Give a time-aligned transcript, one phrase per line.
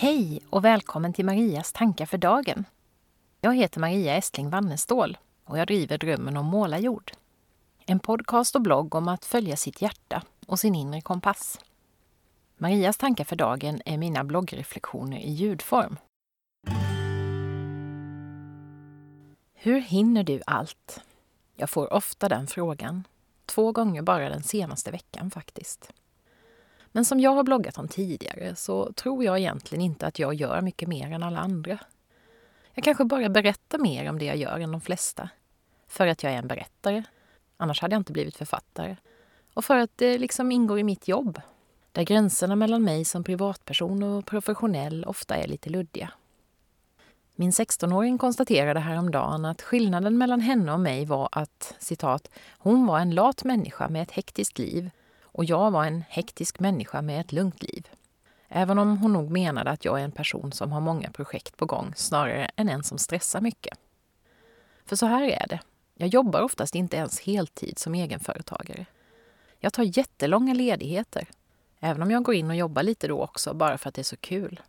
[0.00, 2.64] Hej och välkommen till Marias tankar för dagen.
[3.40, 7.12] Jag heter Maria Estling Wannestål och jag driver Drömmen om målarjord.
[7.86, 11.60] En podcast och blogg om att följa sitt hjärta och sin inre kompass.
[12.56, 15.96] Marias tankar för dagen är mina bloggreflektioner i ljudform.
[19.54, 21.00] Hur hinner du allt?
[21.56, 23.04] Jag får ofta den frågan.
[23.46, 25.92] Två gånger bara den senaste veckan faktiskt.
[26.92, 30.60] Men som jag har bloggat om tidigare så tror jag egentligen inte att jag gör
[30.60, 31.78] mycket mer än alla andra.
[32.74, 35.28] Jag kanske bara berättar mer om det jag gör än de flesta.
[35.88, 37.02] För att jag är en berättare.
[37.56, 38.96] Annars hade jag inte blivit författare.
[39.54, 41.40] Och för att det liksom ingår i mitt jobb.
[41.92, 46.12] Där gränserna mellan mig som privatperson och professionell ofta är lite luddiga.
[47.34, 52.98] Min 16-åring konstaterade häromdagen att skillnaden mellan henne och mig var att citat, hon var
[52.98, 54.90] en lat människa med ett hektiskt liv
[55.40, 57.88] och jag var en hektisk människa med ett lugnt liv.
[58.48, 61.66] Även om hon nog menade att jag är en person som har många projekt på
[61.66, 63.78] gång snarare än en som stressar mycket.
[64.84, 65.60] För så här är det.
[65.94, 68.86] Jag jobbar oftast inte ens heltid som egenföretagare.
[69.58, 71.28] Jag tar jättelånga ledigheter,
[71.80, 74.12] även om jag går in och jobbar lite då också bara för att det är
[74.14, 74.60] så kul.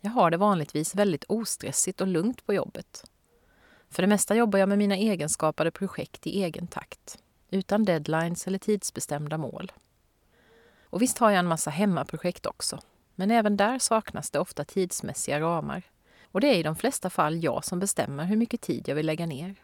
[0.00, 3.04] Jag har det vanligtvis väldigt ostressigt och lugnt på jobbet.
[3.90, 7.18] För det mesta jobbar jag med mina egenskapade projekt i egen takt
[7.50, 9.72] utan deadlines eller tidsbestämda mål.
[10.82, 12.78] Och visst har jag en massa hemmaprojekt också,
[13.14, 15.82] men även där saknas det ofta tidsmässiga ramar.
[16.32, 19.06] Och det är i de flesta fall jag som bestämmer hur mycket tid jag vill
[19.06, 19.54] lägga ner.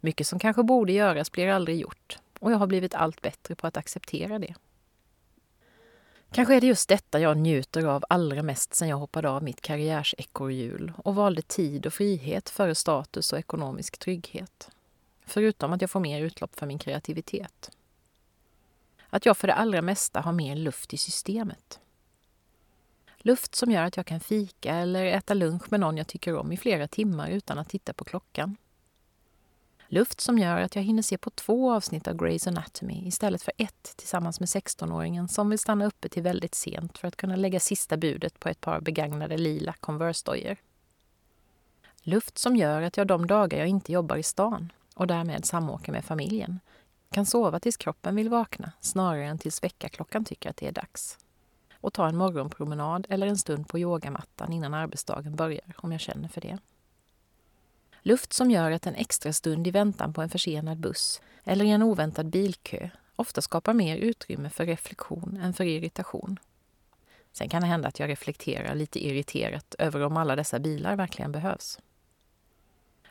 [0.00, 3.66] Mycket som kanske borde göras blir aldrig gjort och jag har blivit allt bättre på
[3.66, 4.54] att acceptera det.
[6.32, 9.60] Kanske är det just detta jag njuter av allra mest sedan jag hoppade av mitt
[9.60, 14.70] karriärsekorrhjul och valde tid och frihet före status och ekonomisk trygghet.
[15.28, 17.70] Förutom att jag får mer utlopp för min kreativitet.
[19.10, 21.80] Att jag för det allra mesta har mer luft i systemet.
[23.18, 26.52] Luft som gör att jag kan fika eller äta lunch med någon jag tycker om
[26.52, 28.56] i flera timmar utan att titta på klockan.
[29.88, 33.52] Luft som gör att jag hinner se på två avsnitt av Grey's Anatomy istället för
[33.56, 37.60] ett tillsammans med 16-åringen som vill stanna uppe till väldigt sent för att kunna lägga
[37.60, 40.56] sista budet på ett par begagnade lila Converse-dojor.
[42.02, 45.92] Luft som gör att jag de dagar jag inte jobbar i stan och därmed samåker
[45.92, 46.60] med familjen
[47.10, 51.18] kan sova tills kroppen vill vakna snarare än tills väckarklockan tycker att det är dags.
[51.80, 56.28] Och ta en morgonpromenad eller en stund på yogamattan innan arbetsdagen börjar om jag känner
[56.28, 56.58] för det.
[58.02, 61.70] Luft som gör att en extra stund i väntan på en försenad buss eller i
[61.70, 66.38] en oväntad bilkö ofta skapar mer utrymme för reflektion än för irritation.
[67.32, 71.32] Sen kan det hända att jag reflekterar lite irriterat över om alla dessa bilar verkligen
[71.32, 71.78] behövs.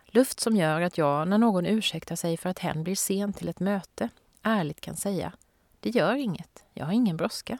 [0.07, 3.49] Luft som gör att jag, när någon ursäktar sig för att hen blir sen till
[3.49, 4.09] ett möte,
[4.41, 5.33] ärligt kan säga
[5.79, 7.57] det gör inget, jag har ingen brådska.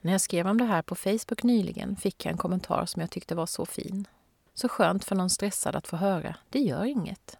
[0.00, 3.10] När jag skrev om det här på Facebook nyligen fick jag en kommentar som jag
[3.10, 4.06] tyckte var så fin.
[4.54, 7.38] Så skönt för någon stressad att få höra, det gör inget.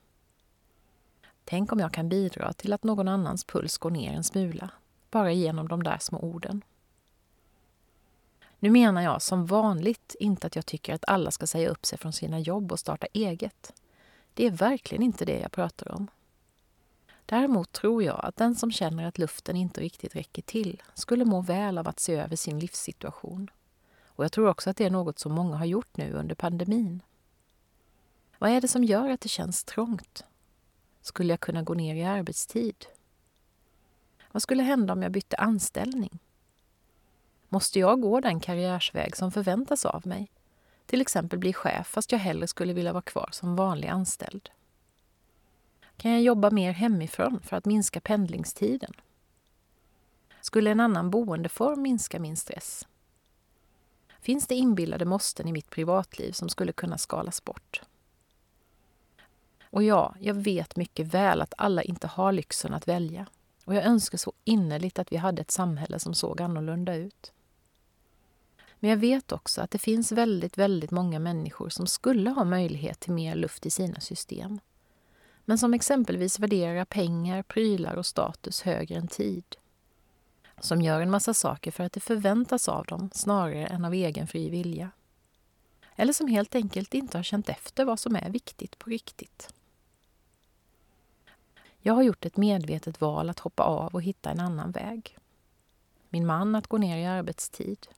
[1.45, 4.71] Tänk om jag kan bidra till att någon annans puls går ner en smula,
[5.11, 6.62] bara genom de där små orden.
[8.62, 11.99] Nu menar jag som vanligt inte att jag tycker att alla ska säga upp sig
[11.99, 13.73] från sina jobb och starta eget.
[14.34, 16.11] Det är verkligen inte det jag pratar om.
[17.27, 21.41] Däremot tror jag att den som känner att luften inte riktigt räcker till skulle må
[21.41, 23.50] väl av att se över sin livssituation.
[24.06, 27.03] Och jag tror också att det är något som många har gjort nu under pandemin.
[28.39, 30.25] Vad är det som gör att det känns trångt?
[31.00, 32.87] Skulle jag kunna gå ner i arbetstid?
[34.33, 36.19] Vad skulle hända om jag bytte anställning?
[37.53, 40.31] Måste jag gå den karriärsväg som förväntas av mig?
[40.87, 44.51] Till exempel bli chef fast jag hellre skulle vilja vara kvar som vanlig anställd.
[45.97, 48.93] Kan jag jobba mer hemifrån för att minska pendlingstiden?
[50.41, 52.87] Skulle en annan boendeform minska min stress?
[54.21, 57.82] Finns det inbillade måsten i mitt privatliv som skulle kunna skalas bort?
[59.71, 63.26] Och ja, jag vet mycket väl att alla inte har lyxen att välja.
[63.65, 67.32] Och jag önskar så innerligt att vi hade ett samhälle som såg annorlunda ut.
[68.82, 73.00] Men jag vet också att det finns väldigt, väldigt många människor som skulle ha möjlighet
[73.00, 74.61] till mer luft i sina system.
[75.44, 79.44] Men som exempelvis värderar pengar, prylar och status högre än tid.
[80.61, 84.26] Som gör en massa saker för att det förväntas av dem snarare än av egen
[84.26, 84.90] fri vilja.
[85.96, 89.55] Eller som helt enkelt inte har känt efter vad som är viktigt på riktigt.
[91.81, 95.19] Jag har gjort ett medvetet val att hoppa av och hitta en annan väg.
[96.08, 97.88] Min man att gå ner i arbetstid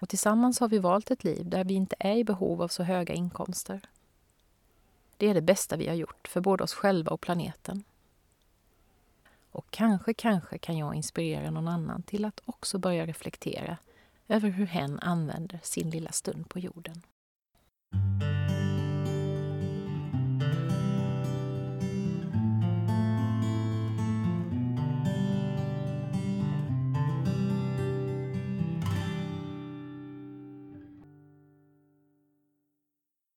[0.00, 2.82] och tillsammans har vi valt ett liv där vi inte är i behov av så
[2.82, 3.80] höga inkomster.
[5.16, 7.84] Det är det bästa vi har gjort för både oss själva och planeten.
[9.50, 13.76] Och kanske, kanske kan jag inspirera någon annan till att också börja reflektera
[14.28, 17.02] över hur hen använder sin lilla stund på jorden.